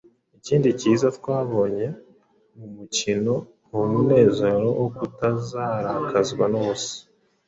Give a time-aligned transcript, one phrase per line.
[0.37, 1.87] Ikindi kiza twabonye
[2.57, 3.33] mu mukino
[3.69, 6.97] ni umunezero no kutarakazwa n’ubusa.